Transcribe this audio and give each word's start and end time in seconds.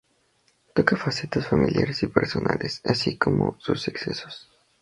Toca 0.73 0.97
facetas 0.97 1.45
familiares 1.47 2.01
y 2.01 2.07
personales, 2.07 2.81
así 2.85 3.19
como 3.19 3.55
sus 3.59 3.87
excesos. 3.87 4.49